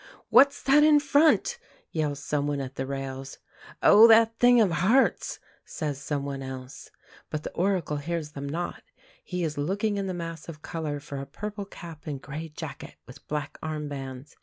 [0.29, 1.59] "What's that in front?"
[1.91, 3.37] yells someone at the rails.
[3.83, 6.89] "Oh, that thing of Hart's," says someone else.
[7.29, 8.81] But the Oracle hears them not;
[9.23, 12.95] he is looking in the mass of colour for a purple cap and grey jacket,
[13.05, 14.35] with black arm bands.